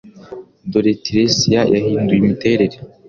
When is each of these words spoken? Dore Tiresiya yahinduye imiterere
Dore 0.71 0.93
Tiresiya 1.03 1.61
yahinduye 1.73 2.19
imiterere 2.21 2.77